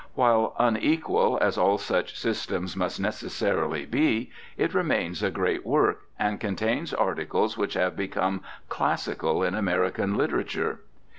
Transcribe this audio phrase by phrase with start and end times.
[0.15, 6.39] While unequal, as all such systems must necessarily be, it remains a great work, and
[6.39, 10.79] contains articles which have become classical in American literature.